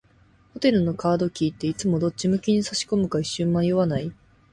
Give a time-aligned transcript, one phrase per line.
[0.55, 4.11] ホテルのカードキーって、いつもどっち向きに差し込むか一瞬迷わない？